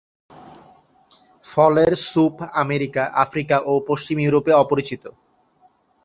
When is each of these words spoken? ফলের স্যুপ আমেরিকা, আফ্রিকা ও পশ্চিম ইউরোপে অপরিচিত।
ফলের 1.45 1.91
স্যুপ 2.07 2.35
আমেরিকা, 2.63 3.03
আফ্রিকা 3.23 3.57
ও 3.65 3.73
পশ্চিম 3.89 4.17
ইউরোপে 4.19 4.51
অপরিচিত। 4.63 5.03